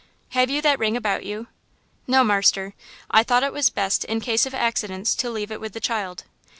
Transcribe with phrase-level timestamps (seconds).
[0.29, 1.45] "Have you that ring about you?"
[2.07, 2.73] "No, marster.
[3.11, 6.23] I thought it was best in case of accidents to leave it with the child."